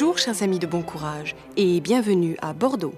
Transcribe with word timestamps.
Bonjour 0.00 0.18
chers 0.18 0.44
amis 0.44 0.60
de 0.60 0.68
bon 0.68 0.82
courage 0.82 1.34
et 1.56 1.80
bienvenue 1.80 2.36
à 2.40 2.52
Bordeaux. 2.52 2.94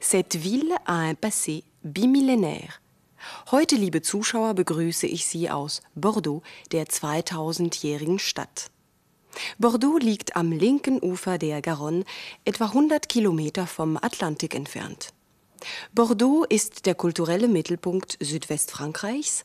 Cette 0.00 0.34
ville 0.34 0.74
a 0.84 0.94
un 0.94 1.14
passé 1.14 1.62
bimillénaire. 1.84 2.82
Heute, 3.52 3.76
liebe 3.76 4.02
Zuschauer, 4.02 4.52
begrüße 4.52 5.06
ich 5.06 5.24
Sie 5.24 5.48
aus 5.48 5.82
Bordeaux, 5.94 6.42
der 6.72 6.86
2000-jährigen 6.86 8.18
Stadt. 8.18 8.72
Bordeaux 9.60 9.98
liegt 9.98 10.34
am 10.34 10.50
linken 10.50 10.98
Ufer 11.00 11.38
der 11.38 11.62
Garonne, 11.62 12.02
etwa 12.44 12.64
100 12.64 13.08
Kilometer 13.08 13.68
vom 13.68 13.96
Atlantik 13.96 14.56
entfernt. 14.56 15.10
Bordeaux 15.94 16.44
ist 16.48 16.86
der 16.86 16.96
kulturelle 16.96 17.46
Mittelpunkt 17.46 18.18
Südwestfrankreichs 18.18 19.44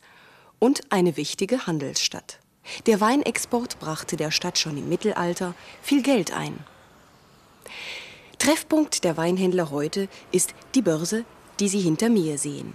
und 0.58 0.92
eine 0.92 1.16
wichtige 1.16 1.68
Handelsstadt. 1.68 2.41
Der 2.86 3.02
Weinexport 3.02 3.80
brachte 3.80 4.16
der 4.16 4.32
Stadt 4.32 4.58
schon 4.58 4.78
im 4.78 4.90
Mittelalter 4.90 5.54
viel 5.82 6.02
Geld 6.02 6.32
ein. 6.32 6.60
Treffpunkt 8.38 9.04
der 9.04 9.18
Weinhändler 9.18 9.70
heute 9.70 10.08
ist 10.32 10.54
die 10.74 10.82
Börse, 10.82 11.26
die 11.60 11.68
Sie 11.68 11.80
hinter 11.80 12.10
mir 12.10 12.38
sehen. 12.38 12.74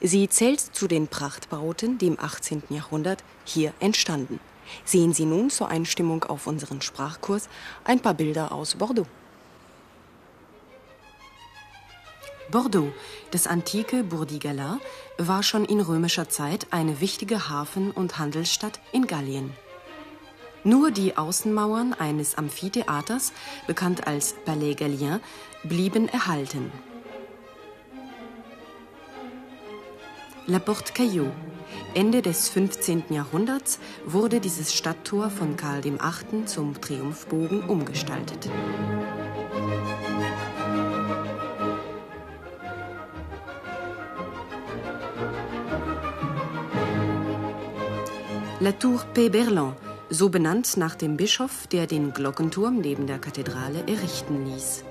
Sie 0.00 0.28
zählt 0.28 0.60
zu 0.60 0.88
den 0.88 1.08
Prachtbauten, 1.08 1.98
die 1.98 2.06
im 2.06 2.18
18. 2.18 2.62
Jahrhundert 2.70 3.22
hier 3.44 3.74
entstanden. 3.80 4.40
Sehen 4.84 5.12
Sie 5.12 5.26
nun 5.26 5.50
zur 5.50 5.68
Einstimmung 5.68 6.24
auf 6.24 6.46
unseren 6.46 6.80
Sprachkurs 6.80 7.48
ein 7.84 8.00
paar 8.00 8.14
Bilder 8.14 8.52
aus 8.52 8.76
Bordeaux. 8.76 9.06
Bordeaux, 12.50 12.92
das 13.30 13.46
antike 13.46 14.04
Burdigala, 14.04 14.78
war 15.18 15.42
schon 15.42 15.64
in 15.64 15.80
römischer 15.80 16.28
Zeit 16.28 16.66
eine 16.70 17.00
wichtige 17.00 17.48
Hafen- 17.48 17.90
und 17.90 18.18
Handelsstadt 18.18 18.80
in 18.92 19.06
Gallien. 19.06 19.52
Nur 20.62 20.90
die 20.90 21.16
Außenmauern 21.16 21.92
eines 21.92 22.36
Amphitheaters, 22.36 23.32
bekannt 23.66 24.06
als 24.06 24.34
Palais 24.44 24.74
Gallien, 24.74 25.20
blieben 25.62 26.08
erhalten. 26.08 26.72
La 30.46 30.58
Porte 30.58 30.92
Caillou. 30.92 31.30
Ende 31.94 32.20
des 32.20 32.50
15. 32.50 33.04
Jahrhunderts 33.10 33.78
wurde 34.04 34.40
dieses 34.40 34.74
Stadttor 34.74 35.30
von 35.30 35.56
Karl 35.56 35.84
VIII. 35.84 36.44
zum 36.44 36.80
Triumphbogen 36.80 37.62
umgestaltet. 37.62 38.50
La 48.64 48.72
Tour 48.72 49.04
P-Berlin, 49.12 49.74
so 50.08 50.30
benannt 50.30 50.78
nach 50.78 50.94
dem 50.94 51.18
Bischof, 51.18 51.66
der 51.66 51.86
den 51.86 52.14
Glockenturm 52.14 52.78
neben 52.78 53.06
der 53.06 53.18
Kathedrale 53.18 53.80
errichten 53.86 54.46
ließ. 54.46 54.84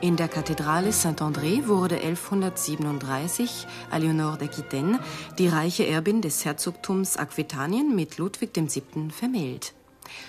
In 0.00 0.16
der 0.16 0.26
Kathedrale 0.26 0.90
Saint-André 0.90 1.68
wurde 1.68 2.00
1137 2.00 3.68
Eleonore 3.92 4.36
d'Aquitaine, 4.36 4.98
die 5.38 5.46
reiche 5.46 5.86
Erbin 5.86 6.22
des 6.22 6.44
Herzogtums 6.44 7.16
Aquitanien, 7.16 7.94
mit 7.94 8.18
Ludwig 8.18 8.50
VII. 8.56 9.10
vermählt. 9.12 9.72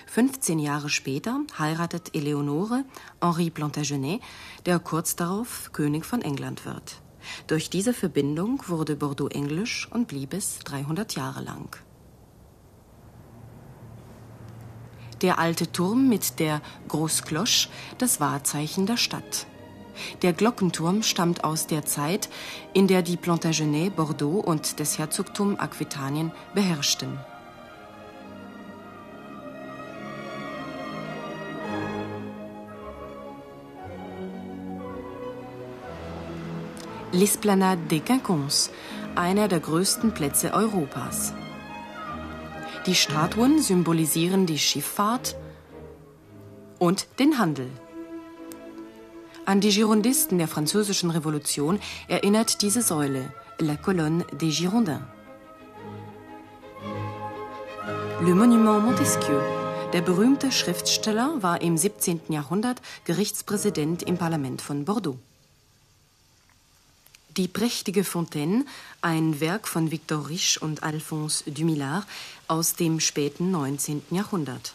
15 0.06 0.60
Jahre 0.60 0.90
später 0.90 1.40
heiratet 1.58 2.14
Eleonore 2.14 2.86
Henri 3.20 3.50
Plantagenet, 3.50 4.22
der 4.68 4.78
kurz 4.78 5.16
darauf 5.16 5.72
König 5.74 6.06
von 6.06 6.22
England 6.22 6.68
wird. 6.68 7.02
Durch 7.48 7.70
diese 7.70 7.94
Verbindung 7.94 8.62
wurde 8.68 8.96
Bordeaux 8.96 9.30
englisch 9.30 9.88
und 9.92 10.08
blieb 10.08 10.34
es 10.34 10.60
300 10.60 11.16
Jahre 11.16 11.44
lang. 11.44 11.78
Der 15.22 15.40
alte 15.40 15.72
Turm 15.72 16.10
mit 16.10 16.40
der 16.40 16.62
Grosse 16.88 17.24
Cloche, 17.24 17.70
das 17.98 18.20
Wahrzeichen 18.20 18.86
der 18.86 18.98
Stadt. 18.98 19.48
Der 20.22 20.34
Glockenturm 20.34 21.02
stammt 21.02 21.44
aus 21.44 21.66
der 21.66 21.86
Zeit, 21.86 22.30
in 22.74 22.88
der 22.88 23.02
die 23.02 23.18
Plantagenet 23.18 23.96
Bordeaux 23.96 24.40
und 24.40 24.80
das 24.80 25.00
Herzogtum 25.00 25.60
Aquitanien 25.60 26.32
beherrschten. 26.54 27.18
L'Esplanade 37.14 37.88
des 37.88 38.04
Quinconces, 38.04 38.70
einer 39.16 39.48
der 39.48 39.62
größten 39.62 40.14
Plätze 40.14 40.54
Europas. 40.54 41.34
Die 42.86 42.96
Statuen 42.96 43.62
symbolisieren 43.62 44.46
die 44.46 44.60
Schifffahrt 44.60 45.38
und 46.80 47.08
den 47.20 47.40
Handel. 47.40 47.70
An 49.46 49.62
die 49.62 49.70
Girondisten 49.70 50.38
der 50.38 50.50
Französischen 50.50 51.10
Revolution 51.10 51.80
erinnert 52.10 52.62
diese 52.62 52.82
Säule, 52.82 53.34
La 53.60 53.78
Colonne 53.78 54.26
des 54.34 54.58
Girondins. 54.58 55.02
Le 58.22 58.36
Monument 58.36 58.84
Montesquieu. 58.84 59.40
Der 59.94 60.02
berühmte 60.02 60.52
Schriftsteller 60.52 61.36
war 61.40 61.62
im 61.62 61.78
17. 61.78 62.22
Jahrhundert 62.28 62.82
Gerichtspräsident 63.06 64.04
im 64.04 64.18
Parlament 64.18 64.62
von 64.62 64.84
Bordeaux. 64.84 65.18
Die 67.38 67.48
prächtige 67.48 68.04
Fontaine, 68.04 68.66
ein 69.02 69.40
Werk 69.40 69.68
von 69.68 69.92
Victor 69.92 70.28
Riche 70.28 70.60
und 70.60 70.82
Alphonse 70.82 71.50
Dumillard 71.52 72.08
aus 72.48 72.74
dem 72.74 73.00
späten 73.00 73.52
19. 73.52 74.02
Jahrhundert. 74.10 74.74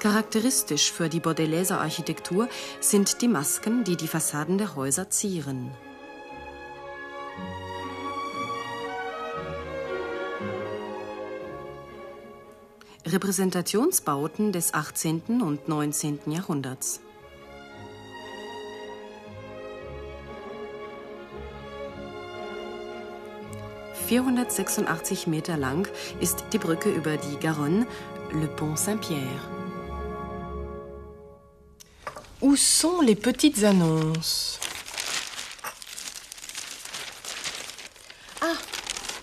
Charakteristisch 0.00 0.92
für 0.92 1.08
die 1.08 1.18
Bordelaiser 1.18 1.80
Architektur 1.80 2.48
sind 2.80 3.22
die 3.22 3.28
Masken, 3.28 3.84
die 3.84 3.96
die 3.96 4.06
Fassaden 4.06 4.58
der 4.58 4.76
Häuser 4.76 5.08
zieren. 5.08 5.72
Repräsentationsbauten 13.10 14.52
des 14.52 14.74
18. 14.74 15.40
und 15.40 15.66
19. 15.68 16.20
Jahrhunderts. 16.26 17.00
...486 24.08 25.28
Meter 25.28 25.58
lang 25.58 25.86
ist 26.18 26.44
die 26.52 26.58
Brücke 26.58 26.90
über 26.90 27.18
die 27.18 27.38
Garonne, 27.40 27.86
le 28.32 28.46
Pont 28.46 28.78
Saint-Pierre. 28.78 29.42
Où 32.40 32.56
sont 32.56 33.02
les 33.02 33.16
petites 33.16 33.62
annonces 33.64 34.58
Ah, 38.40 38.56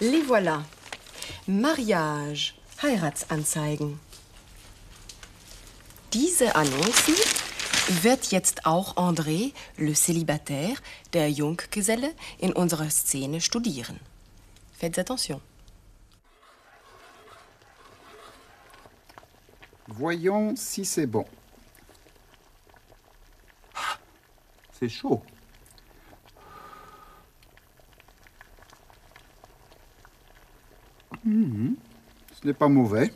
les 0.01 0.21
voilà. 0.21 0.63
Mariage, 1.47 2.55
Heiratsanzeigen. 2.81 3.99
Diese 6.13 6.55
Annoncen 6.55 7.15
wird 8.01 8.31
jetzt 8.31 8.65
auch 8.65 8.95
André, 8.95 9.53
le 9.77 9.93
Célibataire, 9.93 10.77
der 11.13 11.29
Junggeselle, 11.29 12.13
in 12.39 12.53
unserer 12.53 12.89
Szene 12.89 13.41
studieren. 13.41 13.99
Faites 14.73 14.99
attention. 14.99 15.41
Voyons 19.87 20.55
si 20.55 20.83
c'est 20.83 21.05
bon. 21.05 21.25
C'est 24.77 24.89
chaud. 24.89 25.21
Ce 31.23 31.64
n'est 32.45 32.53
pas 32.53 32.67
mauvais. 32.67 33.11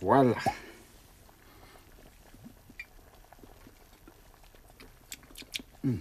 Voilà. 0.00 0.34
Hmm. 5.82 5.96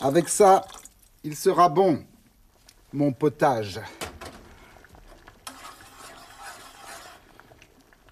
Avec 0.00 0.28
ça, 0.28 0.66
il 1.22 1.34
sera 1.34 1.68
bon, 1.68 2.04
mon 2.92 3.12
potage. 3.12 3.80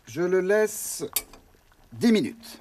Je 0.07 0.23
le 0.23 0.41
laisse 0.41 1.05
10 1.93 2.13
minutes. 2.13 2.59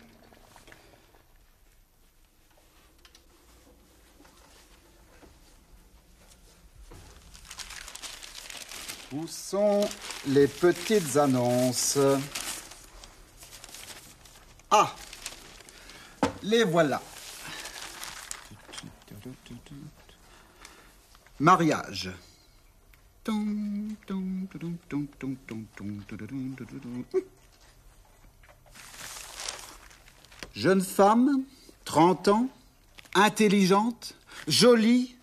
Où 9.14 9.20
sont 9.32 9.88
les 10.28 10.48
petites 10.48 11.16
annonces 11.16 11.98
Ah 14.70 14.94
Les 16.44 16.64
voilà. 16.64 17.02
Mariage. 21.40 22.12
Jeune 30.54 30.82
femme, 30.82 31.44
30 31.86 32.28
ans, 32.28 32.50
intelligente, 33.16 34.16
jolie, 34.48 35.16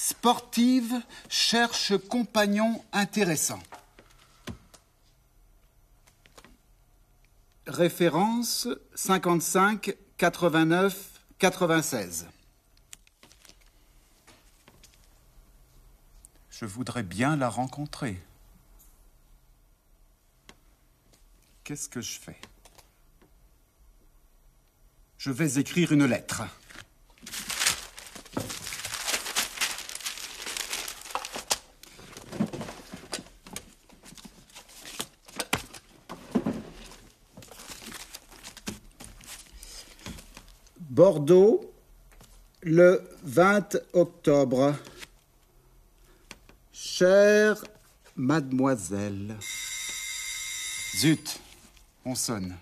sportive, 0.00 0.94
cherche 1.28 1.96
compagnon 2.08 2.82
intéressant. 2.92 3.62
Référence 7.66 8.66
55 8.94 9.94
89 10.16 11.20
96. 11.38 12.26
Je 16.50 16.64
voudrais 16.64 17.02
bien 17.02 17.36
la 17.36 17.48
rencontrer. 17.50 18.20
Qu'est-ce 21.62 21.88
que 21.88 22.00
je 22.00 22.18
fais? 22.18 22.40
Je 25.18 25.30
vais 25.30 25.60
écrire 25.60 25.92
une 25.92 26.06
lettre. 26.06 26.42
Bordeaux, 40.90 41.72
le 42.62 43.08
20 43.22 43.78
octobre. 43.92 44.74
Chère 46.72 47.62
mademoiselle. 48.16 49.36
Zut, 50.96 51.38
on 52.04 52.16
sonne. 52.16 52.56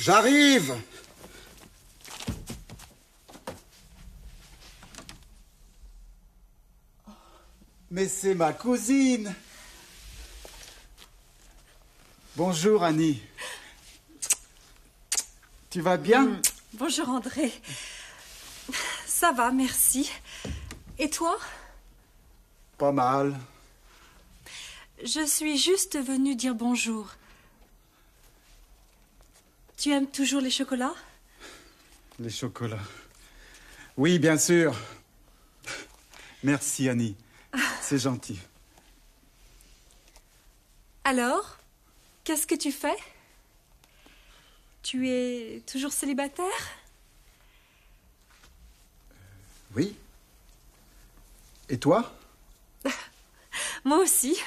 J'arrive 0.00 0.74
Mais 7.90 8.08
c'est 8.08 8.34
ma 8.34 8.52
cousine 8.52 9.34
Bonjour 12.42 12.84
Annie. 12.84 13.20
Tu 15.68 15.82
vas 15.82 15.98
bien? 15.98 16.22
Mm. 16.22 16.42
Bonjour 16.72 17.10
André. 17.10 17.52
Ça 19.04 19.30
va, 19.32 19.52
merci. 19.52 20.10
Et 20.98 21.10
toi? 21.10 21.38
Pas 22.78 22.92
mal. 22.92 23.38
Je 25.04 25.22
suis 25.26 25.58
juste 25.58 26.02
venue 26.02 26.34
dire 26.34 26.54
bonjour. 26.54 27.10
Tu 29.76 29.90
aimes 29.90 30.10
toujours 30.10 30.40
les 30.40 30.50
chocolats? 30.50 30.94
Les 32.18 32.30
chocolats. 32.30 32.78
Oui, 33.98 34.18
bien 34.18 34.38
sûr. 34.38 34.74
Merci 36.42 36.88
Annie. 36.88 37.16
C'est 37.82 37.98
gentil. 37.98 38.40
Alors, 41.04 41.59
qu'est-ce 42.30 42.46
que 42.46 42.54
tu 42.54 42.70
fais? 42.70 42.96
Tu 44.84 45.08
es 45.08 45.64
toujours 45.66 45.90
célibataire? 45.90 46.46
Oui. 49.74 49.96
Et 51.68 51.76
toi? 51.76 52.14
Moi 53.84 53.98
aussi. 53.98 54.40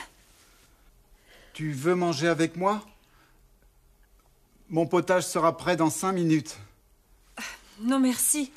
Tu 1.52 1.74
veux 1.74 1.94
manger 1.94 2.30
avec 2.30 2.56
moi? 2.56 2.86
Mon 4.70 4.88
potage 4.88 5.26
sera 5.26 5.58
prêt 5.58 5.76
dans 5.76 5.90
cinq 5.90 6.14
minutes. 6.14 6.58
Non, 7.82 8.00
merci. 8.00 8.54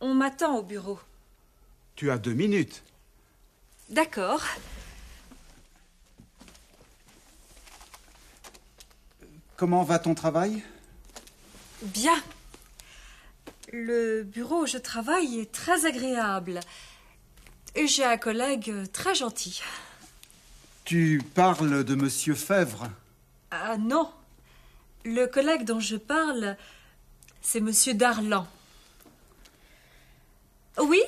On 0.00 0.14
m'attend 0.14 0.56
au 0.56 0.62
bureau. 0.62 0.98
Tu 1.94 2.10
as 2.10 2.16
deux 2.16 2.32
minutes. 2.32 2.82
D'accord. 3.90 4.40
Comment 9.60 9.82
va 9.82 9.98
ton 9.98 10.14
travail? 10.14 10.62
Bien. 11.82 12.18
Le 13.74 14.22
bureau 14.22 14.62
où 14.62 14.66
je 14.66 14.78
travaille 14.78 15.38
est 15.38 15.52
très 15.52 15.84
agréable. 15.84 16.60
Et 17.74 17.86
j'ai 17.86 18.06
un 18.06 18.16
collègue 18.16 18.72
très 18.90 19.14
gentil. 19.14 19.60
Tu 20.86 21.22
parles 21.34 21.84
de 21.84 21.94
Monsieur 21.94 22.34
Fèvre? 22.34 22.88
Ah 23.50 23.76
non. 23.76 24.10
Le 25.04 25.26
collègue 25.26 25.66
dont 25.66 25.78
je 25.78 25.96
parle, 25.96 26.56
c'est 27.42 27.60
Monsieur 27.60 27.92
Darlan. 27.92 28.46
Oui, 30.78 31.02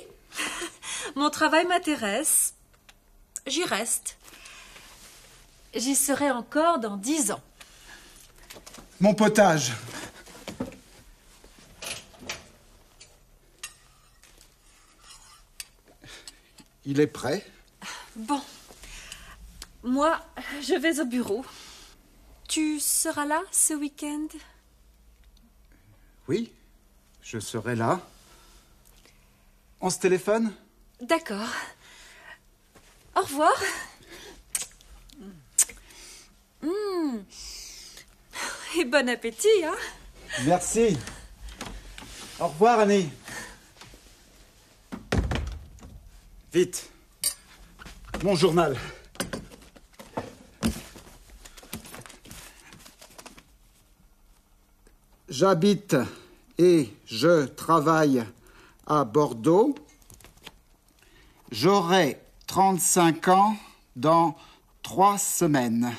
mon 1.17 1.31
travail 1.31 1.67
m'intéresse. 1.67 2.53
J'y 3.47 3.65
reste. 3.65 4.19
J'y 5.75 5.95
serai 5.95 6.31
encore 6.31 6.81
dans 6.81 6.99
dix 6.99 7.31
ans. 7.31 7.41
Mon 9.03 9.15
potage. 9.15 9.73
Il 16.85 17.01
est 17.01 17.09
prêt? 17.09 17.45
Bon. 18.15 18.41
Moi, 19.83 20.25
je 20.61 20.75
vais 20.75 21.01
au 21.01 21.05
bureau. 21.05 21.45
Tu 22.49 22.79
seras 22.79 23.27
là 23.27 23.43
ce 23.51 23.75
week-end? 23.75 24.29
Oui, 26.29 26.53
je 27.23 27.41
serai 27.41 27.75
là. 27.75 28.01
On 29.81 29.91
se 29.91 29.99
téléphone? 29.99 30.55
D'accord. 31.01 31.51
Au 33.17 33.23
revoir. 33.23 33.61
Mmh. 36.63 37.19
Et 38.79 38.85
bon 38.85 39.09
appétit, 39.09 39.65
hein 39.65 39.75
Merci. 40.45 40.97
Au 42.41 42.49
revoir, 42.49 42.81
Annie. 42.81 43.11
Vite. 46.53 46.91
Mon 48.23 48.35
journal. 48.35 48.77
J'habite 55.29 55.97
et 56.59 56.91
je 57.07 57.47
travaille 57.47 58.25
à 58.87 59.05
Bordeaux. 59.05 59.75
J'aurai 61.51 62.21
35 62.47 63.29
ans 63.29 63.57
dans 63.97 64.37
trois 64.83 65.19
semaines. 65.19 65.93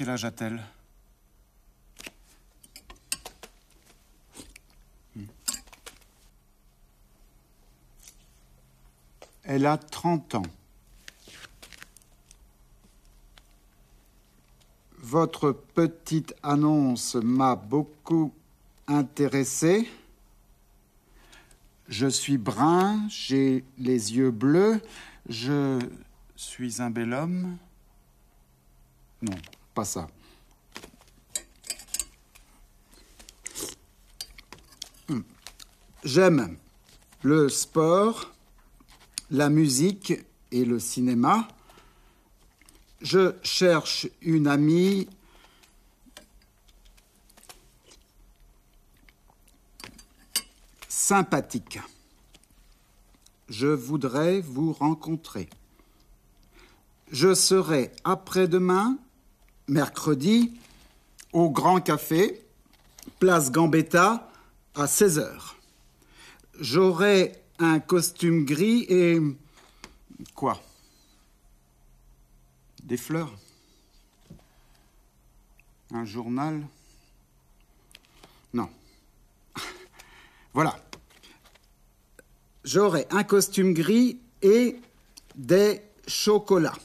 Quel 0.00 0.08
âge 0.08 0.24
a-t-elle? 0.24 0.62
Hmm. 5.14 5.24
Elle 9.42 9.66
a 9.66 9.76
30 9.76 10.36
ans. 10.36 10.42
Votre 15.00 15.52
petite 15.52 16.34
annonce 16.42 17.16
m'a 17.16 17.54
beaucoup 17.54 18.32
intéressé. 18.86 19.86
Je 21.88 22.06
suis 22.06 22.38
brun, 22.38 23.06
j'ai 23.10 23.66
les 23.76 24.16
yeux 24.16 24.30
bleus, 24.30 24.80
je 25.28 25.78
suis 26.36 26.80
un 26.80 26.88
bel 26.88 27.12
homme. 27.12 27.58
Non, 29.20 29.36
pas 29.74 29.84
ça. 29.84 30.08
Hmm. 35.08 35.22
J'aime 36.04 36.56
le 37.22 37.48
sport, 37.48 38.32
la 39.30 39.48
musique 39.48 40.14
et 40.52 40.64
le 40.64 40.78
cinéma. 40.78 41.48
Je 43.00 43.34
cherche 43.42 44.08
une 44.20 44.46
amie 44.46 45.08
sympathique. 50.88 51.80
Je 53.48 53.66
voudrais 53.66 54.40
vous 54.40 54.72
rencontrer. 54.72 55.48
Je 57.10 57.34
serai 57.34 57.90
après-demain, 58.04 58.96
mercredi, 59.70 60.52
au 61.32 61.48
Grand 61.48 61.80
Café, 61.80 62.44
place 63.18 63.50
Gambetta, 63.50 64.28
à 64.74 64.86
16 64.86 65.18
heures. 65.18 65.56
J'aurai 66.58 67.40
un 67.58 67.80
costume 67.80 68.44
gris 68.44 68.84
et. 68.88 69.18
Quoi? 70.34 70.60
Des 72.82 72.96
fleurs? 72.96 73.32
Un 75.92 76.04
journal? 76.04 76.66
Non. 78.52 78.68
Voilà. 80.52 80.78
J'aurai 82.64 83.06
un 83.10 83.22
costume 83.22 83.72
gris 83.72 84.20
et 84.42 84.80
des 85.36 85.80
chocolats. 86.06 86.76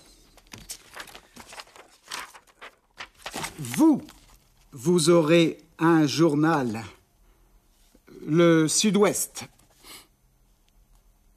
Vous, 3.58 4.01
vous 4.75 5.10
aurez 5.10 5.58
un 5.79 6.05
journal, 6.05 6.84
le 8.27 8.67
Sud-Ouest. 8.67 9.46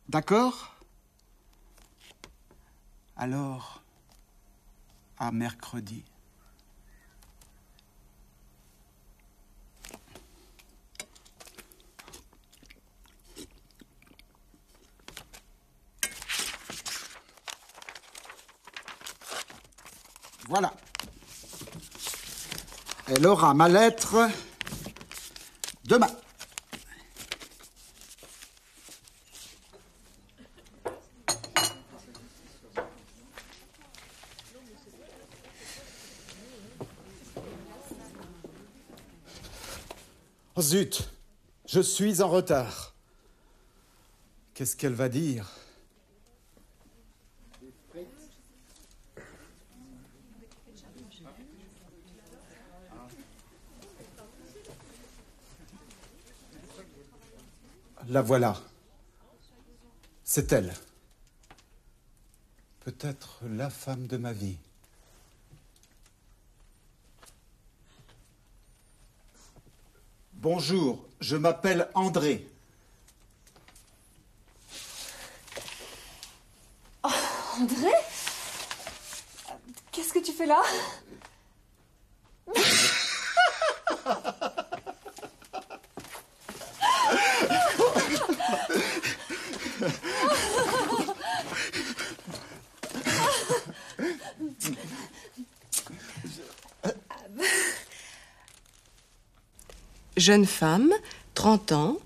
D'accord? 0.08 0.74
Alors, 3.16 3.80
à 5.20 5.30
mercredi. 5.30 6.02
Voilà. 20.48 20.74
Elle 23.10 23.26
aura 23.26 23.54
ma 23.54 23.70
lettre 23.70 24.28
demain. 25.84 26.14
Oh 40.54 40.60
zut, 40.60 41.08
je 41.66 41.80
suis 41.80 42.20
en 42.20 42.28
retard. 42.28 42.94
Qu'est-ce 44.52 44.76
qu'elle 44.76 44.92
va 44.92 45.08
dire? 45.08 45.48
La 58.10 58.22
voilà. 58.22 58.56
C'est 60.24 60.50
elle. 60.52 60.72
Peut-être 62.80 63.40
la 63.42 63.68
femme 63.68 64.06
de 64.06 64.16
ma 64.16 64.32
vie. 64.32 64.56
Bonjour, 70.32 71.06
je 71.20 71.36
m'appelle 71.36 71.90
André. 71.94 72.48
André? 77.02 77.92
Qu'est-ce 79.92 80.14
que 80.14 80.20
tu 80.20 80.32
fais 80.32 80.46
là? 80.46 80.62
Jeune 100.28 100.44
femme, 100.44 100.92
30 101.36 101.72
ans, 101.72 101.96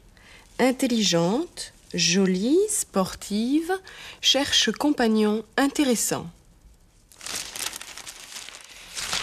intelligente, 0.61 1.73
jolie, 1.93 2.57
sportive, 2.69 3.73
cherche 4.21 4.71
compagnon 4.71 5.43
intéressant. 5.57 6.31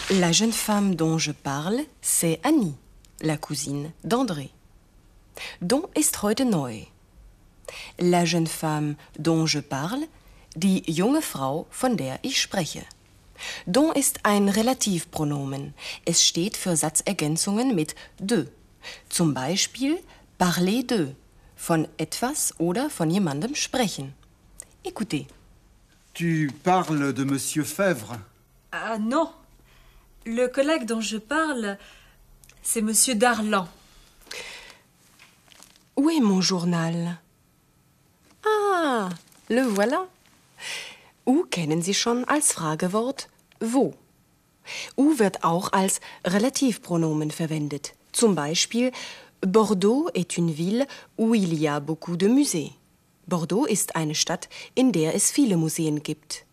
La 0.09 0.33
jeune 0.33 0.51
femme 0.51 0.95
dont 0.95 1.17
je 1.17 1.31
parle, 1.31 1.79
c'est 2.01 2.41
Annie, 2.43 2.75
la 3.21 3.37
cousine 3.37 3.93
d'André. 4.03 4.49
Don 5.61 5.83
ist 5.95 6.21
heute 6.21 6.41
neu. 6.41 6.85
La 7.99 8.25
jeune 8.25 8.47
femme 8.47 8.95
dont 9.17 9.45
je 9.45 9.61
parle, 9.61 10.09
die 10.57 10.83
junge 10.91 11.21
Frau, 11.21 11.67
von 11.71 11.95
der 11.95 12.19
ich 12.23 12.41
spreche. 12.41 12.83
Don 13.65 13.93
ist 13.93 14.25
ein 14.25 14.49
Relativpronomen. 14.49 15.73
Es 16.03 16.21
steht 16.27 16.57
für 16.57 16.75
Satzergänzungen 16.75 17.73
mit 17.73 17.95
de. 18.19 18.47
Zum 19.09 19.33
Beispiel 19.33 19.99
parler 20.37 20.83
de, 20.83 21.13
von 21.55 21.87
etwas 21.97 22.53
oder 22.57 22.89
von 22.89 23.09
jemandem 23.09 23.55
sprechen. 23.55 24.13
Écoutez. 24.83 25.27
Tu 26.13 26.51
parles 26.63 27.13
de 27.13 27.23
Monsieur 27.23 27.63
Fèvre 27.63 28.17
Ah 28.71 28.97
non. 28.97 29.29
Le 30.25 30.47
collègue 30.47 30.85
dont 30.85 31.01
je 31.01 31.17
parle, 31.17 31.77
c'est 32.61 32.81
Monsieur 32.81 33.15
Darlan. 33.15 33.67
Où 35.95 36.09
est 36.09 36.21
mon 36.21 36.41
journal 36.41 37.17
Ah, 38.45 39.09
le 39.49 39.61
voilà. 39.61 40.07
U 41.27 41.45
kennen 41.49 41.81
Sie 41.81 41.93
schon 41.93 42.25
als 42.25 42.53
Fragewort 42.53 43.27
wo. 43.59 43.93
U 44.97 45.17
wird 45.19 45.43
auch 45.43 45.71
als 45.73 45.99
Relativpronomen 46.25 47.31
verwendet. 47.31 47.93
Zum 48.11 48.35
Beispiel, 48.35 48.91
Bordeaux 49.41 50.09
est 50.13 50.37
une 50.37 50.51
ville 50.51 50.87
où 51.17 51.35
il 51.35 51.53
y 51.53 51.67
a 51.67 51.79
beaucoup 51.79 52.17
de 52.17 52.27
musées. 52.27 52.73
Bordeaux 53.27 53.67
ist 53.67 53.95
eine 53.95 54.15
Stadt, 54.15 54.49
in 54.75 54.91
der 54.91 55.15
es 55.15 55.31
viele 55.31 55.55
Museen 55.55 56.01
gibt. 56.01 56.45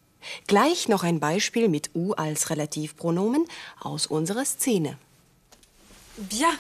Gleich 0.47 0.89
noch 0.89 1.05
ein 1.05 1.21
Beispiel 1.21 1.69
mit 1.69 1.91
U 1.95 2.13
als 2.13 2.51
Relativpronomen 2.51 3.45
aus 3.81 4.07
unserer 4.07 4.45
Szene. 4.45 4.99
Bien. 6.19 6.59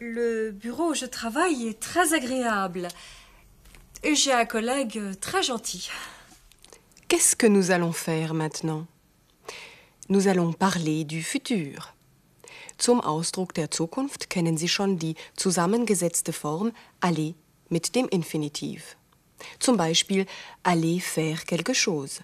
Le 0.00 0.52
bureau 0.52 0.90
où 0.90 0.94
je 0.94 1.06
travaille 1.06 1.68
est 1.68 1.80
très 1.80 2.14
agréable. 2.14 2.88
Et 4.04 4.14
j'ai 4.14 4.32
un 4.32 4.46
collègue 4.46 5.00
très 5.20 5.42
gentil. 5.42 5.90
Qu'est-ce 7.08 7.34
que 7.34 7.46
nous 7.46 7.70
allons 7.70 7.92
faire 7.92 8.34
maintenant? 8.34 8.86
Nous 10.08 10.28
allons 10.28 10.52
parler 10.52 11.04
du 11.04 11.22
futur. 11.22 11.94
Zum 12.78 13.00
Ausdruck 13.00 13.54
der 13.54 13.70
Zukunft 13.70 14.30
kennen 14.30 14.56
Sie 14.56 14.68
schon 14.68 14.98
die 14.98 15.16
zusammengesetzte 15.36 16.32
Form 16.32 16.72
aller 17.00 17.34
mit 17.68 17.94
dem 17.94 18.08
Infinitiv. 18.08 18.96
Zum 19.58 19.76
Beispiel 19.76 20.26
aller 20.62 21.00
faire 21.00 21.44
quelque 21.44 21.74
chose. 21.74 22.22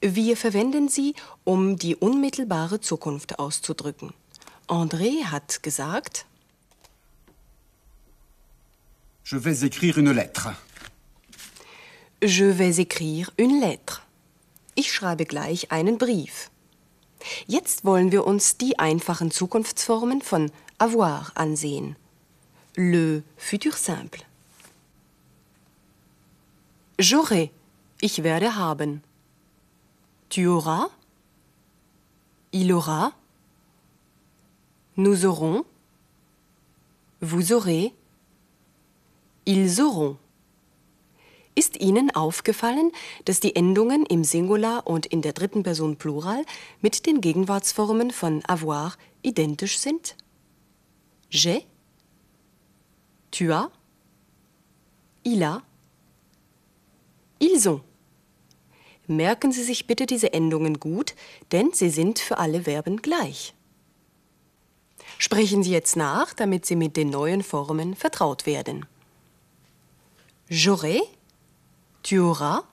Wir 0.00 0.36
verwenden 0.36 0.88
sie, 0.88 1.14
um 1.44 1.76
die 1.76 1.96
unmittelbare 1.96 2.80
Zukunft 2.80 3.38
auszudrücken. 3.38 4.12
André 4.66 5.24
hat 5.24 5.62
gesagt, 5.62 6.26
Je 9.24 9.38
vais 9.38 9.62
écrire 9.64 9.96
une 9.98 10.12
lettre. 10.12 10.48
Je 12.20 12.44
vais 12.44 12.80
écrire 12.80 13.30
une 13.36 13.60
lettre. 13.60 14.02
Ich 14.74 14.92
schreibe 14.92 15.24
gleich 15.24 15.70
einen 15.70 15.98
Brief. 15.98 16.50
Jetzt 17.46 17.84
wollen 17.84 18.12
wir 18.12 18.26
uns 18.26 18.56
die 18.56 18.78
einfachen 18.78 19.30
Zukunftsformen 19.30 20.22
von 20.22 20.50
avoir 20.78 21.32
ansehen. 21.34 21.96
Le 22.76 23.22
futur 23.36 23.72
simple. 23.72 24.22
J'aurai. 26.98 27.50
Ich 28.00 28.22
werde 28.22 28.56
haben. 28.56 29.02
Tu 30.28 30.46
auras. 30.46 30.90
Il 32.52 32.72
aura. 32.72 33.12
Nous 34.96 35.24
aurons. 35.24 35.64
Vous 37.20 37.52
aurez. 37.52 37.92
Ils 39.46 39.80
auront. 39.80 40.16
Ist 41.60 41.78
Ihnen 41.78 42.10
aufgefallen, 42.10 42.90
dass 43.26 43.38
die 43.38 43.54
Endungen 43.54 44.06
im 44.06 44.24
Singular 44.24 44.86
und 44.86 45.04
in 45.04 45.20
der 45.20 45.34
dritten 45.34 45.62
Person 45.62 45.96
Plural 45.96 46.42
mit 46.80 47.04
den 47.04 47.20
Gegenwartsformen 47.20 48.12
von 48.12 48.42
avoir 48.46 48.96
identisch 49.20 49.78
sind? 49.78 50.16
J'ai, 51.28 51.66
tu 53.30 53.52
as, 53.52 53.68
il 55.22 55.42
a, 55.42 55.62
ils 57.38 57.68
ont. 57.68 57.82
Merken 59.06 59.52
Sie 59.52 59.62
sich 59.62 59.86
bitte 59.86 60.06
diese 60.06 60.32
Endungen 60.32 60.80
gut, 60.80 61.14
denn 61.52 61.72
sie 61.74 61.90
sind 61.90 62.20
für 62.20 62.38
alle 62.38 62.62
Verben 62.62 63.02
gleich. 63.02 63.52
Sprechen 65.18 65.62
Sie 65.62 65.72
jetzt 65.72 65.94
nach, 65.94 66.32
damit 66.32 66.64
Sie 66.64 66.76
mit 66.76 66.96
den 66.96 67.10
neuen 67.10 67.42
Formen 67.42 67.94
vertraut 67.94 68.46
werden. 68.46 68.86
J'aurai, 70.48 71.02
tu 72.02 72.18
auras, 72.18 72.64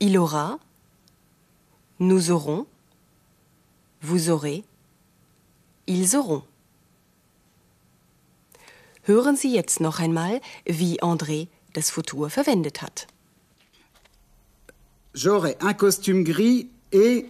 il 0.00 0.18
aura, 0.18 0.58
nous 1.98 2.30
aurons, 2.30 2.66
vous 4.00 4.30
aurez, 4.30 4.64
ils 5.86 6.16
auront. 6.16 6.44
Hören 9.04 9.36
Sie 9.36 9.52
jetzt 9.52 9.80
noch 9.80 9.98
einmal, 9.98 10.40
wie 10.64 11.02
André 11.02 11.48
das 11.72 11.90
Futur 11.90 12.30
verwendet 12.30 12.82
hat. 12.82 13.06
J'aurai 15.14 15.56
un 15.60 15.74
costume 15.74 16.24
gris 16.24 16.70
et 16.92 17.26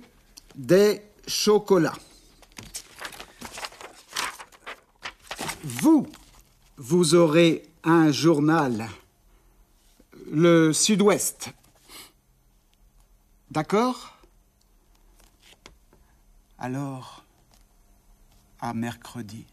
des 0.55 1.01
chocolats. 1.27 1.99
Vous, 5.65 6.07
vous 6.77 7.15
aurez 7.15 7.63
un 7.85 8.13
journal, 8.13 8.89
le 10.33 10.73
Sud-Ouest. 10.73 11.51
D'accord? 13.51 14.17
Alors, 16.59 17.23
à 18.59 18.73
mercredi. 18.73 19.47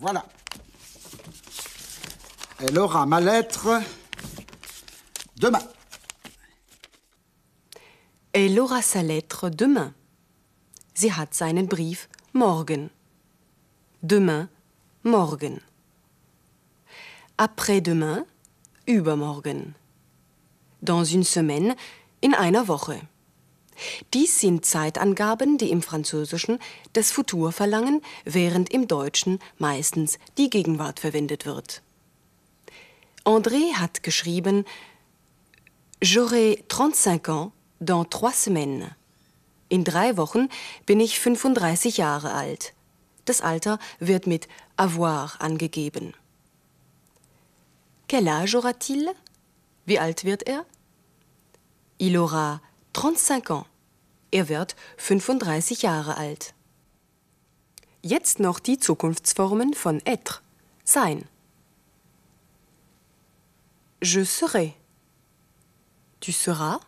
Voilà. 0.00 0.26
Elle 2.58 2.76
aura 2.80 3.06
ma 3.06 3.20
lettre 3.20 3.80
demain. 5.36 5.62
Elle 8.44 8.58
aura 8.58 8.82
sa 8.82 9.02
lettre 9.02 9.50
demain. 9.50 9.94
Sie 10.94 11.12
hat 11.12 11.32
seinen 11.32 11.68
Brief 11.68 12.08
morgen. 12.32 12.90
Demain, 14.00 14.48
morgen. 15.04 15.60
Après-demain, 17.36 18.26
übermorgen. 18.84 19.76
Dans 20.80 21.04
une 21.04 21.22
semaine, 21.22 21.76
in 22.20 22.34
einer 22.34 22.66
Woche. 22.66 23.02
Dies 24.12 24.40
sind 24.40 24.66
Zeitangaben, 24.66 25.56
die 25.56 25.70
im 25.70 25.80
Französischen 25.80 26.58
das 26.94 27.12
Futur 27.12 27.52
verlangen, 27.52 28.02
während 28.24 28.70
im 28.72 28.88
Deutschen 28.88 29.38
meistens 29.58 30.18
die 30.36 30.50
Gegenwart 30.50 30.98
verwendet 30.98 31.46
wird. 31.46 31.80
André 33.24 33.74
hat 33.74 34.02
geschrieben, 34.02 34.64
J'aurai 36.00 36.58
35 36.68 37.28
ans 37.28 37.52
dans 37.82 38.04
trois 38.04 38.32
semaines. 38.32 38.94
In 39.68 39.84
drei 39.84 40.16
Wochen 40.16 40.48
bin 40.86 41.00
ich 41.00 41.18
35 41.18 41.96
Jahre 41.96 42.32
alt. 42.32 42.74
Das 43.24 43.40
Alter 43.40 43.78
wird 43.98 44.26
mit 44.26 44.48
avoir 44.76 45.40
angegeben. 45.40 46.14
Quel 48.08 48.28
âge 48.28 48.56
aura-t-il? 48.56 49.08
Wie 49.86 49.98
alt 49.98 50.24
wird 50.24 50.42
er? 50.46 50.66
Il 51.98 52.16
aura 52.16 52.60
35 52.94 53.50
ans. 53.50 53.66
Er 54.30 54.48
wird 54.48 54.76
35 54.96 55.82
Jahre 55.82 56.16
alt. 56.16 56.54
Jetzt 58.02 58.40
noch 58.40 58.58
die 58.58 58.78
Zukunftsformen 58.78 59.74
von 59.74 60.00
être, 60.04 60.42
sein. 60.84 61.28
Je 64.02 64.24
serai. 64.24 64.74
Tu 66.20 66.32
seras. 66.32 66.80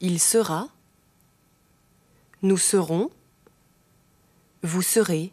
Il 0.00 0.20
sera. 0.20 0.68
Nous 2.42 2.56
serons. 2.56 3.10
Vous 4.62 4.82
serez. 4.82 5.32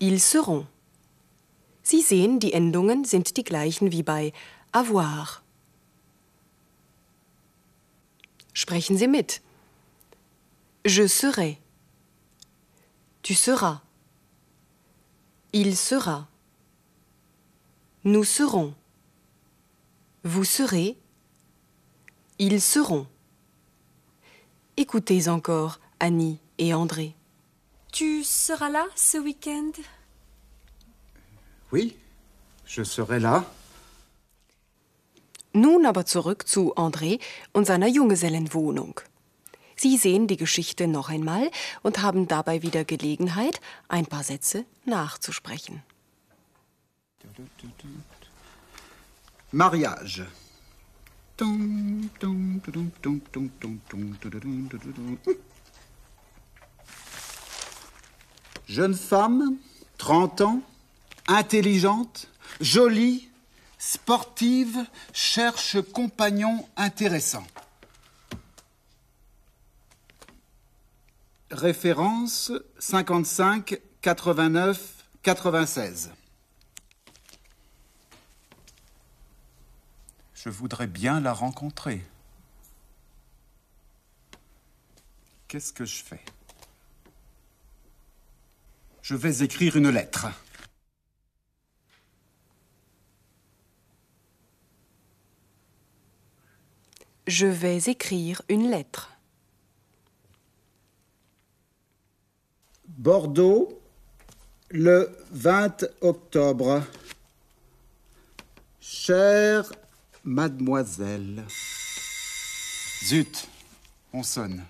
Ils 0.00 0.20
seront. 0.20 0.66
Sie 1.84 2.02
sehen, 2.02 2.40
die 2.40 2.52
Endungen 2.52 3.04
sind 3.04 3.36
die 3.36 3.44
gleichen 3.44 3.92
wie 3.92 4.02
bei 4.02 4.32
avoir. 4.72 5.42
Sprechen 8.54 8.96
Sie 8.96 9.08
mit. 9.08 9.40
Je 10.84 11.06
serai. 11.06 11.58
Tu 13.22 13.34
seras. 13.34 13.80
Il 15.52 15.76
sera. 15.76 16.28
Nous 18.04 18.24
serons. 18.24 18.74
Vous 20.24 20.44
serez. 20.44 20.96
Ils 22.38 22.60
seront. 22.60 23.06
Écoutez 24.78 25.28
encore 25.28 25.80
Annie 26.00 26.38
et 26.56 26.72
André. 26.72 27.14
Tu 27.92 28.24
seras 28.24 28.70
là 28.70 28.86
ce 28.96 29.18
week-end 29.18 29.72
Oui, 31.70 31.94
je 32.64 32.82
serai 32.82 33.20
là. 33.20 33.44
Nun 35.52 35.84
aber 35.84 36.06
zurück 36.06 36.48
zu 36.48 36.72
André 36.76 37.20
und 37.52 37.66
seiner 37.66 37.86
Junggesellenwohnung. 37.86 39.00
Sie 39.76 39.98
sehen 39.98 40.26
die 40.26 40.38
Geschichte 40.38 40.86
noch 40.86 41.10
einmal 41.10 41.50
und 41.82 42.00
haben 42.00 42.26
dabei 42.26 42.62
wieder 42.62 42.84
Gelegenheit, 42.84 43.60
ein 43.88 44.06
paar 44.06 44.24
Sätze 44.24 44.64
nachzusprechen. 44.86 45.82
Mariage. 49.50 50.26
Jeune 58.68 58.94
femme, 58.94 59.56
30 59.98 60.40
ans, 60.42 60.62
intelligente, 61.28 62.28
jolie, 62.60 63.28
sportive, 63.78 64.86
cherche 65.12 65.80
compagnon 65.92 66.66
intéressant. 66.76 67.46
Référence 71.50 72.52
55 72.78 73.78
89 74.00 75.04
96. 75.22 76.10
Je 80.44 80.50
voudrais 80.50 80.88
bien 80.88 81.20
la 81.20 81.32
rencontrer. 81.32 82.02
Qu'est-ce 85.46 85.72
que 85.72 85.84
je 85.84 86.02
fais? 86.02 86.20
Je 89.02 89.14
vais 89.14 89.44
écrire 89.44 89.76
une 89.76 89.88
lettre. 89.88 90.26
Je 97.28 97.46
vais 97.46 97.78
écrire 97.84 98.42
une 98.48 98.68
lettre. 98.68 99.12
Bordeaux, 102.88 103.80
le 104.70 105.16
20 105.30 105.86
octobre. 106.00 106.82
Chère 108.80 109.70
mademoiselle. 110.24 111.44
Zut, 113.04 113.48
on 114.12 114.22
sonne. 114.22 114.64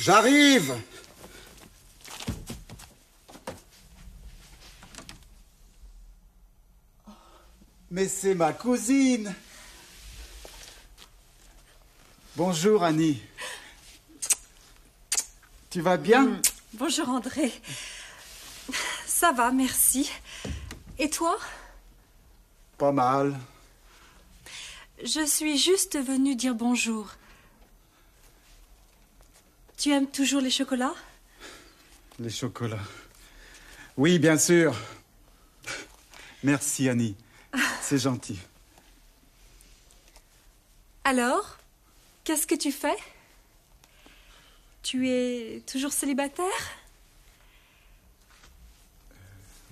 J'arrive 0.00 0.74
Mais 7.90 8.08
c'est 8.08 8.34
ma 8.34 8.52
cousine 8.52 9.34
Bonjour 12.36 12.82
Annie. 12.82 13.22
Tu 15.70 15.80
vas 15.80 15.96
bien? 15.96 16.40
Bonjour 16.72 17.08
André. 17.08 17.52
Ça 19.24 19.32
va, 19.32 19.52
merci. 19.52 20.10
Et 20.98 21.08
toi? 21.08 21.38
Pas 22.76 22.92
mal. 22.92 23.34
Je 25.02 25.24
suis 25.24 25.56
juste 25.56 25.98
venue 25.98 26.36
dire 26.36 26.54
bonjour. 26.54 27.08
Tu 29.78 29.92
aimes 29.92 30.10
toujours 30.10 30.42
les 30.42 30.50
chocolats? 30.50 30.94
Les 32.18 32.28
chocolats. 32.28 32.84
Oui, 33.96 34.18
bien 34.18 34.36
sûr. 34.36 34.76
Merci, 36.42 36.90
Annie. 36.90 37.16
C'est 37.80 37.96
gentil. 37.96 38.38
Alors, 41.04 41.56
qu'est-ce 42.24 42.46
que 42.46 42.56
tu 42.56 42.72
fais? 42.72 42.98
Tu 44.82 45.08
es 45.08 45.62
toujours 45.66 45.94
célibataire? 45.94 46.83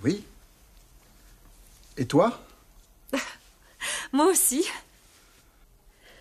Oui. 0.02 0.24
Et 1.96 2.06
toi 2.06 2.40
Moi 4.12 4.26
aussi. 4.26 4.64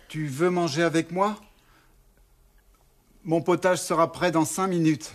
Tu 0.08 0.26
veux 0.26 0.50
manger 0.50 0.82
avec 0.82 1.10
moi? 1.10 1.40
Mon 3.24 3.40
potage 3.40 3.80
sera 3.80 4.12
prêt 4.12 4.30
dans 4.30 4.44
cinq 4.44 4.68
minutes. 4.68 5.14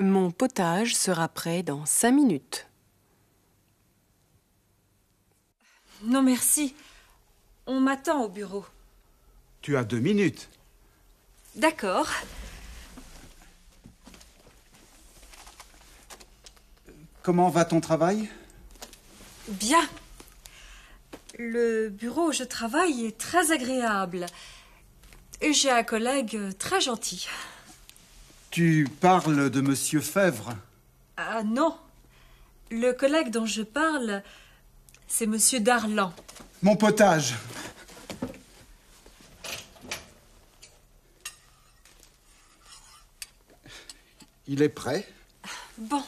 Mon 0.00 0.30
potage 0.30 0.94
sera 0.94 1.28
prêt 1.28 1.62
dans 1.62 1.86
cinq 1.86 2.12
minutes. 2.12 2.66
Non, 6.02 6.22
merci. 6.22 6.74
On 7.66 7.80
m'attend 7.80 8.22
au 8.22 8.28
bureau. 8.28 8.66
Tu 9.62 9.76
as 9.76 9.84
deux 9.84 10.00
minutes. 10.00 10.50
D'accord. 11.56 12.08
Comment 17.22 17.48
va 17.48 17.64
ton 17.64 17.80
travail? 17.80 18.28
Bien. 19.48 19.88
Le 21.38 21.88
bureau 21.88 22.28
où 22.28 22.32
je 22.32 22.44
travaille 22.44 23.06
est 23.06 23.18
très 23.18 23.50
agréable. 23.50 24.26
Et 25.40 25.52
j'ai 25.52 25.70
un 25.70 25.82
collègue 25.82 26.56
très 26.58 26.80
gentil. 26.80 27.26
Tu 28.50 28.88
parles 29.00 29.50
de 29.50 29.60
Monsieur 29.60 30.00
Fèvre? 30.00 30.54
Ah 31.16 31.42
non. 31.42 31.76
Le 32.70 32.92
collègue 32.92 33.30
dont 33.30 33.46
je 33.46 33.62
parle, 33.62 34.22
c'est 35.08 35.26
Monsieur 35.26 35.60
Darlan. 35.60 36.12
Mon 36.62 36.76
potage. 36.76 37.34
Il 44.46 44.62
est 44.62 44.68
prêt? 44.68 45.08
Bon. 45.78 46.04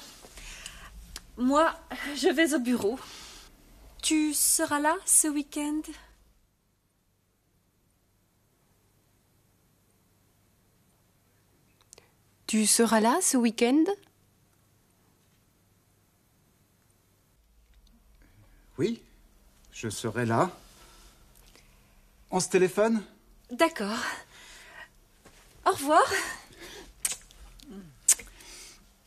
Moi, 1.37 1.75
je 2.16 2.29
vais 2.29 2.55
au 2.55 2.59
bureau. 2.59 2.99
Tu 4.03 4.35
seras 4.35 4.79
là 4.79 4.96
ce 5.05 5.29
week-end? 5.29 5.83
Tu 12.46 12.66
seras 12.66 13.01
là 13.01 13.18
ce 13.20 13.37
week-end? 13.37 13.85
Oui, 18.79 19.03
je 19.72 19.88
serai 19.88 20.27
là. 20.27 20.51
On 22.31 22.40
se 22.40 22.49
téléphone? 22.49 23.03
D'accord. 23.51 23.99
Au 25.64 25.70
revoir. 25.70 26.05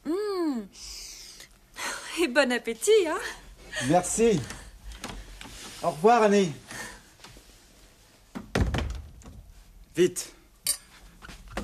Mmh. 0.09 0.61
Et 2.23 2.27
bon 2.27 2.51
appétit, 2.51 3.07
hein 3.07 3.19
Merci. 3.87 4.41
Au 5.83 5.91
revoir, 5.91 6.23
Annie. 6.23 6.51
Vite. 9.95 10.33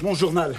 Mon 0.02 0.14
journal. 0.14 0.56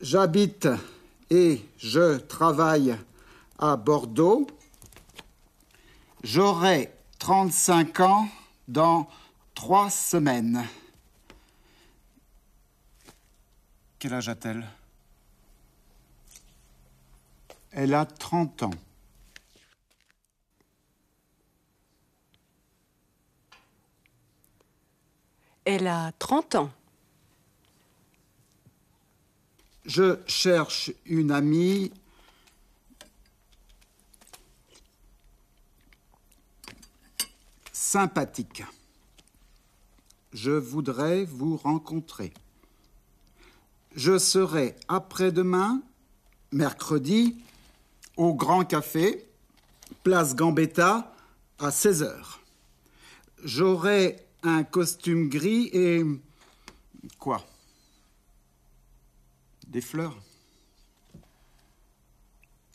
J'habite 0.00 0.68
et 1.30 1.64
je 1.76 2.16
travaille 2.16 2.96
à 3.58 3.76
Bordeaux. 3.76 4.46
J'aurai 6.24 6.92
35 7.18 8.00
ans 8.00 8.28
dans 8.66 9.08
trois 9.54 9.90
semaines. 9.90 10.64
Quel 13.98 14.14
âge 14.14 14.28
a-t-elle? 14.28 14.64
Elle 17.72 17.94
a 17.94 18.06
30 18.06 18.62
ans. 18.62 18.70
Elle 25.64 25.86
a 25.86 26.12
30 26.18 26.54
ans. 26.54 26.72
Je 29.84 30.18
cherche 30.26 30.92
une 31.04 31.30
amie. 31.30 31.92
sympathique. 37.88 38.64
Je 40.34 40.50
voudrais 40.50 41.24
vous 41.24 41.56
rencontrer. 41.56 42.34
Je 43.98 44.16
serai 44.16 44.76
après-demain, 44.86 45.82
mercredi, 46.52 47.42
au 48.16 48.32
Grand 48.32 48.64
Café, 48.64 49.28
place 50.04 50.36
Gambetta, 50.36 51.12
à 51.58 51.72
16 51.72 52.04
heures. 52.04 52.40
J'aurai 53.42 54.24
un 54.44 54.62
costume 54.62 55.28
gris 55.28 55.68
et. 55.72 56.04
Quoi? 57.18 57.44
Des 59.66 59.80
fleurs? 59.80 60.16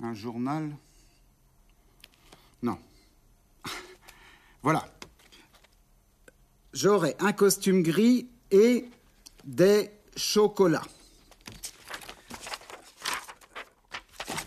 Un 0.01 0.13
journal? 0.13 0.75
Non. 2.61 2.77
Voilà. 4.61 4.85
J'aurai 6.73 7.15
un 7.19 7.31
costume 7.31 7.81
gris 7.81 8.27
et 8.51 8.89
des 9.45 9.89
chocolats. 10.17 10.83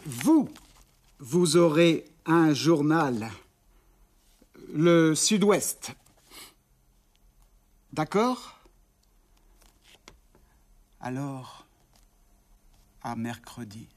Vous, 0.06 0.48
vous 1.18 1.56
aurez 1.56 2.04
un 2.26 2.52
journal, 2.52 3.30
le 4.72 5.14
Sud-Ouest. 5.14 5.92
D'accord? 7.92 8.58
Alors, 11.00 11.66
à 13.02 13.16
mercredi. 13.16 13.88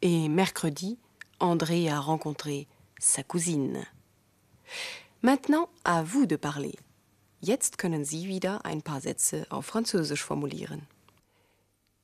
Et 0.00 0.28
mercredi, 0.28 0.98
André 1.40 1.90
a 1.90 2.00
rencontré 2.00 2.68
sa 2.98 3.22
cousine. 3.22 3.84
Maintenant, 5.22 5.68
à 5.84 6.02
vous 6.02 6.26
de 6.26 6.36
parler. 6.36 6.76
Jetzt 7.42 7.76
können 7.76 8.04
Sie 8.04 8.28
wieder 8.28 8.64
ein 8.64 8.82
paar 8.82 9.00
Sätze 9.00 9.46
auf 9.50 9.66
Französisch 9.66 10.22
formulieren. 10.22 10.86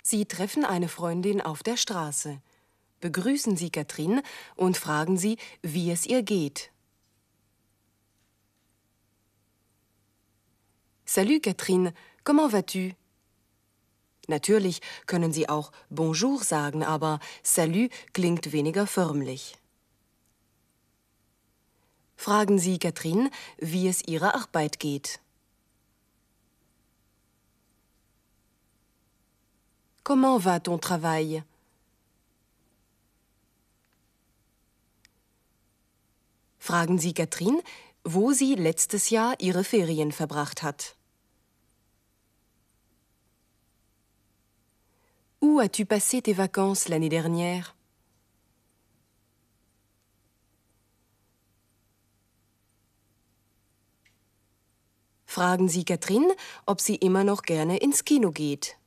Sie 0.03 0.27
treffen 0.27 0.65
eine 0.65 0.89
Freundin 0.89 1.41
auf 1.41 1.63
der 1.63 1.77
Straße. 1.77 2.41
Begrüßen 3.01 3.57
Sie 3.57 3.71
Katrin 3.71 4.23
und 4.57 4.77
fragen 4.77 5.17
Sie, 5.17 5.39
wie 5.63 5.91
es 5.91 6.07
ihr 6.07 6.23
geht. 6.23 6.71
Salut 11.05 11.43
Catherine, 11.43 11.95
comment 12.25 12.53
vas-tu? 12.53 12.93
Natürlich 14.27 14.83
können 15.07 15.33
Sie 15.33 15.49
auch 15.49 15.73
Bonjour 15.89 16.43
sagen, 16.45 16.85
aber 16.85 17.19
Salut 17.43 17.91
klingt 18.13 18.53
weniger 18.53 18.87
förmlich. 18.87 19.57
Fragen 22.15 22.59
Sie 22.59 22.79
Katrin, 22.79 23.31
wie 23.57 23.89
es 23.89 24.03
ihrer 24.07 24.35
Arbeit 24.35 24.81
geht. 24.81 25.21
Comment 30.09 30.39
va 30.39 30.59
ton 30.59 30.79
travail? 30.79 31.45
Fragen 36.59 36.99
Sie 36.99 37.13
Katrin, 37.13 37.61
wo 38.05 38.33
sie 38.33 38.55
letztes 38.55 39.11
Jahr 39.11 39.35
ihre 39.39 39.65
Ferien 39.65 40.11
verbracht 40.11 40.63
hat. 40.63 40.97
Où 45.43 45.61
as-tu 45.61 45.85
passé 45.85 46.23
tes 46.23 46.33
vacances 46.33 46.89
l'année 46.89 47.11
dernière 47.11 47.77
Fragen 55.27 55.69
Sie 55.69 55.85
Katrin, 55.85 56.25
ob 56.65 56.81
sie 56.81 56.97
immer 56.97 57.25
noch 57.25 57.43
gerne 57.43 57.77
ins 57.77 58.05
Kino 58.05 58.31
geht. 58.31 58.79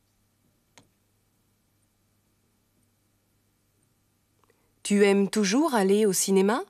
Tu 4.92 5.06
aimes 5.06 5.30
toujours 5.30 5.74
aller 5.74 6.06
au 6.06 6.12
cinéma 6.12 6.66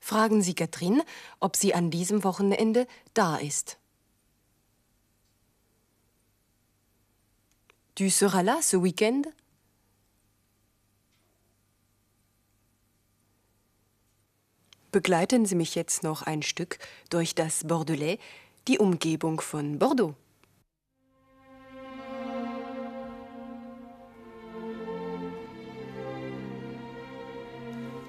Fragen 0.00 0.40
Sie 0.40 0.54
Katrin, 0.54 1.02
ob 1.40 1.56
sie 1.56 1.74
an 1.74 1.90
diesem 1.90 2.24
Wochenende 2.24 2.86
da 3.12 3.36
ist. 3.36 3.78
Tu 7.94 8.08
seras 8.08 8.42
là 8.42 8.62
ce 8.62 8.82
weekend? 8.82 9.26
Begleiten 14.90 15.44
Sie 15.44 15.54
mich 15.54 15.74
jetzt 15.74 16.02
noch 16.02 16.22
ein 16.22 16.42
Stück 16.42 16.78
durch 17.10 17.34
das 17.34 17.64
Bordelais, 17.64 18.18
die 18.68 18.78
Umgebung 18.78 19.42
von 19.42 19.78
Bordeaux. 19.78 20.14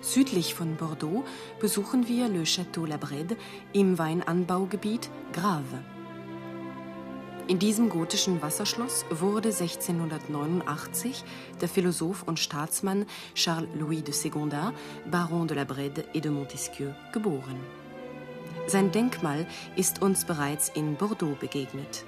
Südlich 0.07 0.55
von 0.55 0.77
Bordeaux 0.77 1.25
besuchen 1.59 2.07
wir 2.07 2.29
Le 2.29 2.45
Château 2.45 2.85
Labrède 2.85 3.35
im 3.73 3.97
Weinanbaugebiet 3.97 5.09
Grave. 5.33 5.83
In 7.49 7.59
diesem 7.59 7.89
gotischen 7.89 8.41
Wasserschloss 8.41 9.03
wurde 9.09 9.49
1689 9.49 11.25
der 11.59 11.67
Philosoph 11.67 12.23
und 12.23 12.39
Staatsmann 12.39 13.05
Charles-Louis 13.35 14.01
de 14.01 14.13
Segondard, 14.13 14.73
Baron 15.11 15.45
de 15.45 15.57
la 15.57 15.65
Brède 15.65 16.05
et 16.13 16.23
de 16.23 16.31
Montesquieu, 16.31 16.93
geboren. 17.11 17.59
Sein 18.67 18.93
Denkmal 18.93 19.45
ist 19.75 20.01
uns 20.01 20.23
bereits 20.23 20.69
in 20.69 20.95
Bordeaux 20.95 21.35
begegnet. 21.37 22.05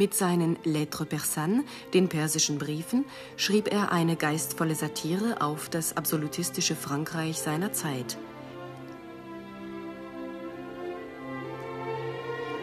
Mit 0.00 0.14
seinen 0.14 0.56
Lettres 0.64 1.08
persanes, 1.08 1.62
den 1.92 2.08
persischen 2.08 2.56
Briefen, 2.56 3.04
schrieb 3.36 3.70
er 3.70 3.92
eine 3.92 4.16
geistvolle 4.16 4.74
Satire 4.74 5.42
auf 5.42 5.68
das 5.68 5.94
absolutistische 5.94 6.74
Frankreich 6.74 7.36
seiner 7.36 7.74
Zeit. 7.74 8.16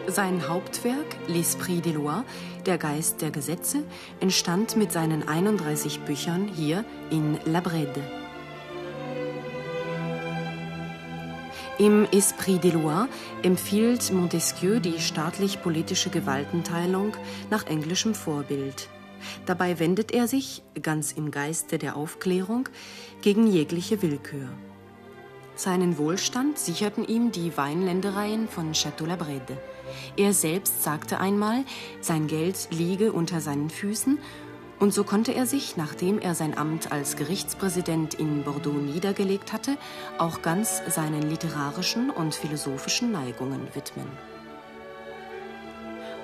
Sein 0.08 0.48
Hauptwerk, 0.48 1.16
L'Esprit 1.28 1.80
des 1.82 1.94
Lois, 1.94 2.24
der 2.66 2.76
Geist 2.76 3.22
der 3.22 3.30
Gesetze, 3.30 3.84
entstand 4.18 4.76
mit 4.76 4.90
seinen 4.90 5.28
31 5.28 6.00
Büchern 6.00 6.48
hier 6.48 6.84
in 7.10 7.38
La 7.44 7.60
Brède. 7.60 8.17
Im 11.78 12.06
Esprit 12.10 12.64
des 12.64 12.74
Lois 12.74 13.06
empfiehlt 13.44 14.12
Montesquieu 14.12 14.80
die 14.80 14.98
staatlich-politische 14.98 16.10
Gewaltenteilung 16.10 17.12
nach 17.50 17.66
englischem 17.66 18.16
Vorbild. 18.16 18.88
Dabei 19.46 19.78
wendet 19.78 20.10
er 20.10 20.26
sich, 20.26 20.64
ganz 20.82 21.12
im 21.12 21.30
Geiste 21.30 21.78
der 21.78 21.94
Aufklärung, 21.94 22.68
gegen 23.22 23.46
jegliche 23.46 24.02
Willkür. 24.02 24.48
Seinen 25.54 25.98
Wohlstand 25.98 26.58
sicherten 26.58 27.04
ihm 27.04 27.30
die 27.30 27.56
Weinländereien 27.56 28.48
von 28.48 28.72
Château 28.74 29.06
la 29.06 29.14
Brède. 29.14 29.56
Er 30.16 30.32
selbst 30.32 30.82
sagte 30.82 31.20
einmal, 31.20 31.64
sein 32.00 32.26
Geld 32.26 32.68
liege 32.72 33.12
unter 33.12 33.40
seinen 33.40 33.70
Füßen 33.70 34.18
und 34.78 34.94
so 34.94 35.04
konnte 35.04 35.34
er 35.34 35.46
sich, 35.46 35.76
nachdem 35.76 36.18
er 36.18 36.34
sein 36.34 36.56
Amt 36.56 36.92
als 36.92 37.16
Gerichtspräsident 37.16 38.14
in 38.14 38.44
Bordeaux 38.44 38.72
niedergelegt 38.72 39.52
hatte, 39.52 39.76
auch 40.18 40.42
ganz 40.42 40.82
seinen 40.88 41.22
literarischen 41.22 42.10
und 42.10 42.34
philosophischen 42.34 43.10
Neigungen 43.12 43.68
widmen. 43.74 44.06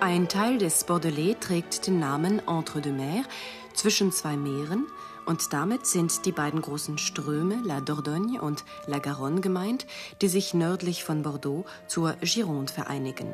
Ein 0.01 0.29
Teil 0.29 0.59
des 0.59 0.85
Bordelais 0.85 1.37
trägt 1.41 1.87
den 1.87 1.99
Namen 1.99 2.43
Entre 2.47 2.81
deux 2.81 2.93
Mers, 2.93 3.27
zwischen 3.73 4.13
zwei 4.13 4.37
Meeren, 4.37 4.87
und 5.27 5.53
damit 5.53 5.87
sind 5.87 6.27
die 6.27 6.33
beiden 6.33 6.61
großen 6.61 6.99
Ströme 6.99 7.59
La 7.65 7.81
Dordogne 7.81 8.41
und 8.41 8.65
La 8.87 8.99
Garonne 8.99 9.41
gemeint, 9.41 9.87
die 10.21 10.29
sich 10.29 10.53
nördlich 10.53 11.03
von 11.03 11.23
Bordeaux 11.23 11.65
zur 11.87 12.13
Gironde 12.21 12.73
vereinigen. 12.73 13.33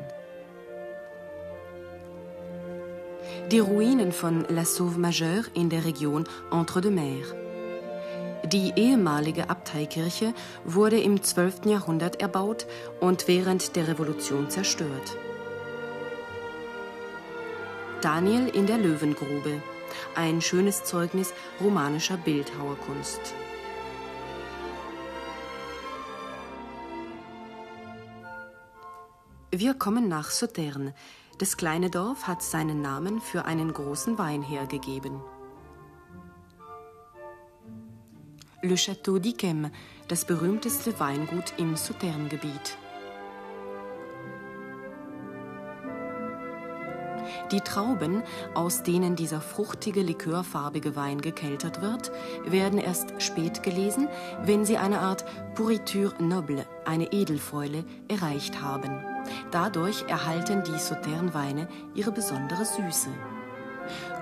Die 3.49 3.59
Ruinen 3.59 4.11
von 4.11 4.45
La 4.49 4.65
Sauve 4.65 4.99
Majeure 4.99 5.45
in 5.53 5.69
der 5.69 5.85
Region 5.85 6.25
Entre-deux-Mers. 6.51 7.33
Die 8.45 8.73
ehemalige 8.75 9.49
Abteikirche 9.49 10.33
wurde 10.65 10.99
im 10.99 11.21
12. 11.21 11.65
Jahrhundert 11.65 12.21
erbaut 12.21 12.65
und 12.99 13.27
während 13.27 13.75
der 13.75 13.87
Revolution 13.87 14.49
zerstört. 14.49 15.17
Daniel 18.01 18.47
in 18.47 18.65
der 18.65 18.77
Löwengrube, 18.77 19.61
ein 20.15 20.41
schönes 20.41 20.83
Zeugnis 20.83 21.33
romanischer 21.61 22.17
Bildhauerkunst. 22.17 23.21
Wir 29.53 29.73
kommen 29.73 30.07
nach 30.07 30.29
Sauternes, 30.29 30.93
das 31.41 31.57
kleine 31.57 31.89
Dorf 31.89 32.27
hat 32.27 32.43
seinen 32.43 32.83
Namen 32.83 33.19
für 33.19 33.45
einen 33.45 33.73
großen 33.73 34.19
Wein 34.19 34.43
hergegeben. 34.43 35.19
Le 38.61 38.75
Château 38.75 39.17
d'Yquem, 39.17 39.71
das 40.07 40.25
berühmteste 40.25 40.99
Weingut 40.99 41.53
im 41.57 41.75
Sauterne-Gebiet. 41.75 42.77
Die 47.51 47.61
Trauben, 47.61 48.21
aus 48.53 48.83
denen 48.83 49.15
dieser 49.15 49.41
fruchtige, 49.41 50.03
likörfarbige 50.03 50.95
Wein 50.95 51.21
gekeltert 51.21 51.81
wird, 51.81 52.11
werden 52.45 52.77
erst 52.77 53.19
spät 53.19 53.63
gelesen, 53.63 54.07
wenn 54.43 54.63
sie 54.63 54.77
eine 54.77 54.99
Art 54.99 55.25
Pourriture 55.55 56.13
noble, 56.21 56.67
eine 56.85 57.11
Edelfäule, 57.11 57.83
erreicht 58.07 58.61
haben. 58.61 59.10
Dadurch 59.51 60.03
erhalten 60.07 60.63
die 60.63 60.79
Sauterne-Weine 60.79 61.67
ihre 61.95 62.11
besondere 62.11 62.65
Süße. 62.65 63.09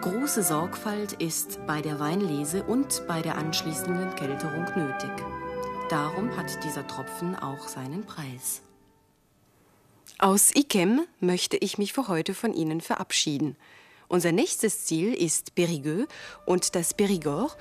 Große 0.01 0.43
Sorgfalt 0.43 1.13
ist 1.13 1.59
bei 1.67 1.81
der 1.81 1.99
Weinlese 1.99 2.63
und 2.63 3.03
bei 3.07 3.21
der 3.21 3.37
anschließenden 3.37 4.15
Kälterung 4.15 4.65
nötig. 4.75 5.11
Darum 5.89 6.35
hat 6.37 6.63
dieser 6.63 6.87
Tropfen 6.87 7.35
auch 7.35 7.67
seinen 7.67 8.05
Preis. 8.05 8.61
Aus 10.17 10.53
Ikem 10.55 11.01
möchte 11.19 11.57
ich 11.57 11.77
mich 11.77 11.93
für 11.93 12.07
heute 12.07 12.33
von 12.33 12.53
Ihnen 12.53 12.81
verabschieden. 12.81 13.55
Unser 14.07 14.31
nächstes 14.31 14.85
Ziel 14.85 15.13
ist 15.13 15.55
Périgueux 15.55 16.07
und 16.45 16.75
das 16.75 16.97
Périgord 16.97 17.55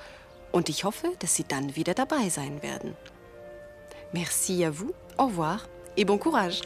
und 0.51 0.67
ich 0.67 0.83
hoffe, 0.83 1.11
dass 1.19 1.35
Sie 1.35 1.43
dann 1.43 1.75
wieder 1.75 1.93
dabei 1.93 2.29
sein 2.29 2.61
werden. 2.61 2.95
Merci 4.11 4.65
à 4.65 4.71
vous, 4.71 4.93
au 5.17 5.27
revoir 5.27 5.61
et 5.95 6.05
bon 6.05 6.17
courage. 6.17 6.61